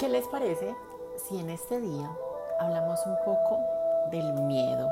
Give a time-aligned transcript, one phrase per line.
[0.00, 0.74] ¿Qué les parece
[1.18, 2.10] si en este día
[2.58, 3.60] hablamos un poco
[4.10, 4.90] del miedo?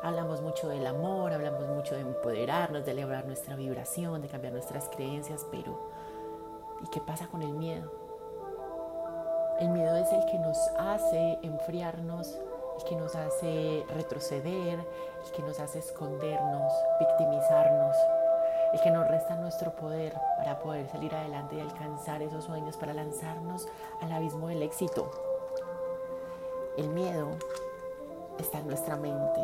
[0.00, 4.88] Hablamos mucho del amor, hablamos mucho de empoderarnos, de elevar nuestra vibración, de cambiar nuestras
[4.90, 5.76] creencias, pero
[6.84, 7.90] ¿y qué pasa con el miedo?
[9.58, 12.38] El miedo es el que nos hace enfriarnos,
[12.78, 14.78] el que nos hace retroceder,
[15.24, 17.96] el que nos hace escondernos, victimizarnos,
[18.72, 22.94] el que nos resta nuestro poder para poder salir adelante y alcanzar esos sueños, para
[22.94, 23.66] lanzarnos
[24.00, 25.10] al abismo del éxito.
[26.76, 27.30] El miedo
[28.38, 29.40] está en nuestra mente.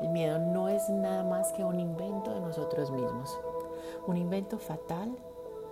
[0.00, 3.38] El miedo no es nada más que un invento de nosotros mismos,
[4.06, 5.16] un invento fatal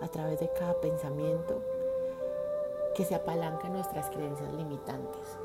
[0.00, 1.62] a través de cada pensamiento
[2.94, 5.38] que se apalanca en nuestras creencias limitantes.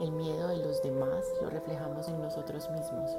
[0.00, 3.16] El miedo de los demás lo reflejamos en nosotros mismos.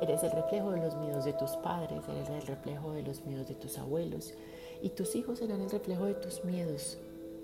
[0.00, 3.48] Eres el reflejo de los miedos de tus padres, eres el reflejo de los miedos
[3.48, 4.34] de tus abuelos
[4.82, 6.98] y tus hijos serán el reflejo de tus miedos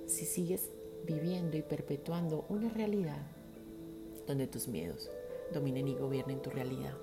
[0.06, 0.70] si sigues
[1.04, 3.26] viviendo y perpetuando una realidad
[4.26, 5.10] donde tus miedos
[5.52, 6.94] dominen y gobiernen tu realidad.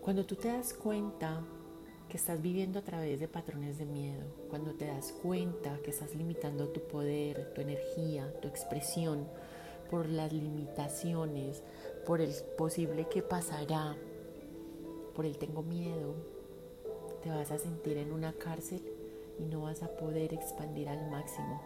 [0.00, 1.42] Cuando tú te das cuenta
[2.08, 6.14] que estás viviendo a través de patrones de miedo, cuando te das cuenta que estás
[6.14, 9.26] limitando tu poder, tu energía, tu expresión
[9.90, 11.62] por las limitaciones,
[12.08, 13.94] por el posible que pasará,
[15.14, 16.14] por el tengo miedo,
[17.22, 18.82] te vas a sentir en una cárcel
[19.38, 21.60] y no vas a poder expandir al máximo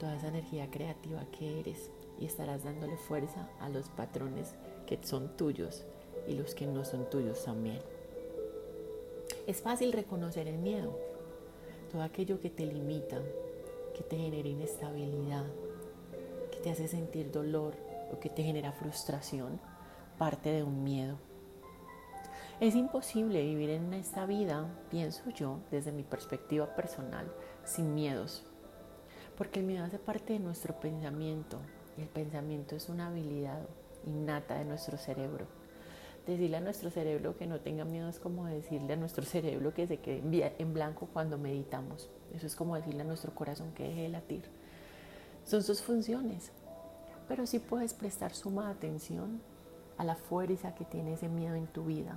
[0.00, 4.56] toda esa energía creativa que eres y estarás dándole fuerza a los patrones
[4.88, 5.84] que son tuyos
[6.26, 7.78] y los que no son tuyos también.
[9.46, 10.98] Es fácil reconocer el miedo,
[11.92, 13.22] todo aquello que te limita,
[13.96, 15.46] que te genera inestabilidad,
[16.50, 17.74] que te hace sentir dolor
[18.12, 19.60] o que te genera frustración,
[20.18, 21.18] parte de un miedo.
[22.60, 27.30] Es imposible vivir en esta vida, pienso yo, desde mi perspectiva personal,
[27.64, 28.44] sin miedos,
[29.36, 31.58] porque el miedo hace parte de nuestro pensamiento
[31.98, 33.60] y el pensamiento es una habilidad
[34.04, 35.46] innata de nuestro cerebro
[36.26, 39.86] Decirle a nuestro cerebro que no tenga miedo es como decirle a nuestro cerebro que
[39.86, 42.10] se quede en blanco cuando meditamos.
[42.34, 44.42] Eso es como decirle a nuestro corazón que deje de latir.
[45.44, 46.50] Son sus funciones.
[47.28, 49.40] Pero sí puedes prestar suma atención
[49.98, 52.16] a la fuerza que tiene ese miedo en tu vida.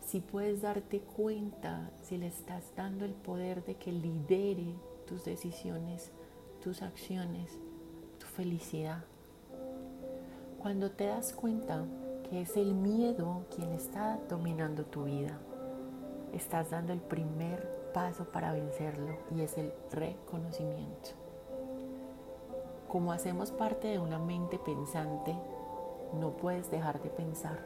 [0.00, 4.74] Si puedes darte cuenta, si le estás dando el poder de que lidere
[5.06, 6.10] tus decisiones,
[6.62, 7.58] tus acciones,
[8.18, 9.04] tu felicidad.
[10.60, 11.84] Cuando te das cuenta
[12.40, 15.38] es el miedo quien está dominando tu vida.
[16.32, 21.10] Estás dando el primer paso para vencerlo y es el reconocimiento.
[22.88, 25.36] Como hacemos parte de una mente pensante,
[26.14, 27.58] no puedes dejar de pensar,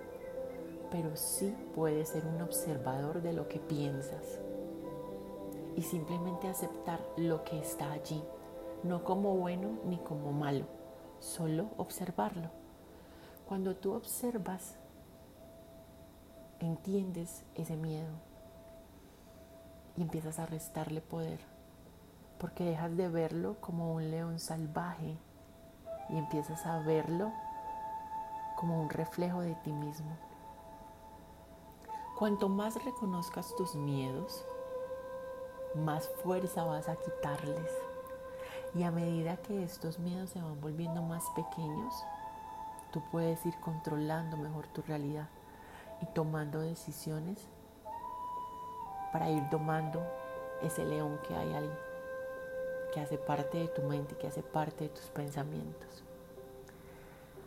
[0.90, 4.40] pero sí puedes ser un observador de lo que piensas
[5.76, 8.22] y simplemente aceptar lo que está allí,
[8.82, 10.64] no como bueno ni como malo,
[11.20, 12.50] solo observarlo.
[13.46, 14.76] Cuando tú observas,
[16.60, 18.10] entiendes ese miedo
[19.96, 21.40] y empiezas a restarle poder,
[22.38, 25.16] porque dejas de verlo como un león salvaje
[26.08, 27.32] y empiezas a verlo
[28.56, 30.17] como un reflejo de ti mismo.
[32.19, 34.44] Cuanto más reconozcas tus miedos,
[35.75, 37.71] más fuerza vas a quitarles.
[38.75, 41.94] Y a medida que estos miedos se van volviendo más pequeños,
[42.91, 45.28] tú puedes ir controlando mejor tu realidad
[46.03, 47.47] y tomando decisiones
[49.12, 50.03] para ir domando
[50.62, 51.73] ese león que hay ahí,
[52.93, 56.05] que hace parte de tu mente, que hace parte de tus pensamientos.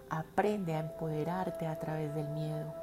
[0.09, 2.73] Aprende a empoderarte a través del miedo.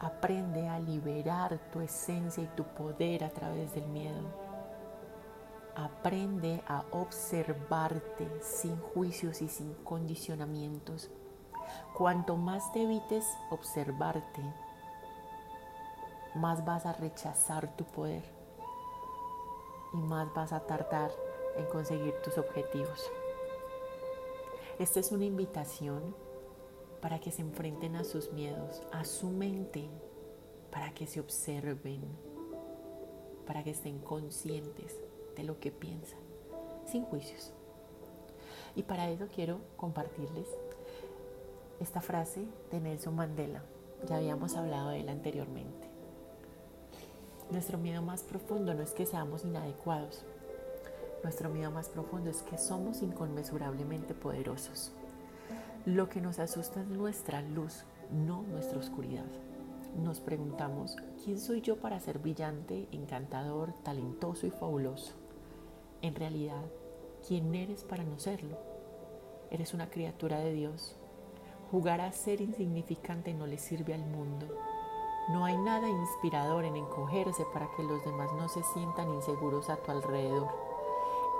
[0.00, 4.28] Aprende a liberar tu esencia y tu poder a través del miedo.
[5.74, 11.10] Aprende a observarte sin juicios y sin condicionamientos
[11.94, 14.42] Cuanto más te evites observarte,
[16.34, 18.24] más vas a rechazar tu poder
[19.92, 21.10] y más vas a tardar
[21.56, 23.10] en conseguir tus objetivos.
[24.78, 26.14] Esta es una invitación
[27.00, 29.88] para que se enfrenten a sus miedos, a su mente,
[30.70, 32.00] para que se observen,
[33.46, 34.96] para que estén conscientes
[35.36, 36.20] de lo que piensan,
[36.86, 37.52] sin juicios.
[38.74, 40.48] Y para eso quiero compartirles
[41.80, 43.62] esta frase de Nelson Mandela.
[44.08, 45.88] Ya habíamos hablado de él anteriormente.
[47.50, 50.24] Nuestro miedo más profundo no es que seamos inadecuados.
[51.22, 54.92] Nuestro miedo más profundo es que somos inconmensurablemente poderosos.
[55.86, 59.26] Lo que nos asusta es nuestra luz, no nuestra oscuridad.
[60.02, 65.12] Nos preguntamos, ¿quién soy yo para ser brillante, encantador, talentoso y fabuloso?
[66.02, 66.64] en realidad,
[67.26, 68.58] ¿quién eres para no serlo?
[69.50, 70.96] Eres una criatura de Dios.
[71.70, 74.46] Jugar a ser insignificante no le sirve al mundo.
[75.30, 79.76] No hay nada inspirador en encogerse para que los demás no se sientan inseguros a
[79.76, 80.48] tu alrededor.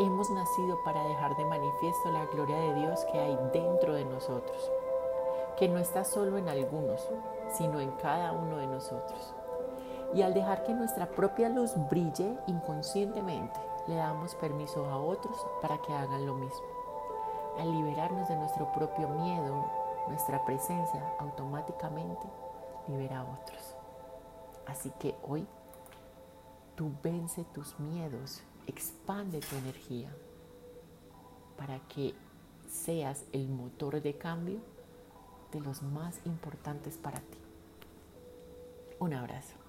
[0.01, 4.71] Hemos nacido para dejar de manifiesto la gloria de Dios que hay dentro de nosotros,
[5.59, 7.07] que no está solo en algunos,
[7.51, 9.35] sino en cada uno de nosotros.
[10.15, 15.79] Y al dejar que nuestra propia luz brille inconscientemente, le damos permiso a otros para
[15.83, 16.67] que hagan lo mismo.
[17.59, 19.67] Al liberarnos de nuestro propio miedo,
[20.09, 22.27] nuestra presencia automáticamente
[22.89, 23.77] libera a otros.
[24.67, 25.47] Así que hoy
[26.77, 30.15] tú vence tus miedos, expande tu energía
[31.57, 32.15] para que
[32.69, 34.61] seas el motor de cambio
[35.53, 37.39] de los más importantes para ti.
[38.99, 39.62] Un abrazo.